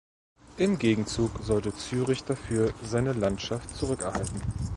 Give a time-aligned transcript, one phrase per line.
[0.57, 4.41] Im Gegenzug sollte Zürich dafür seine Landschaft zurückerhalten.